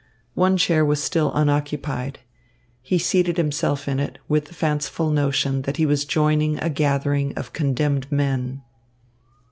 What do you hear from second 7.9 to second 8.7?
men.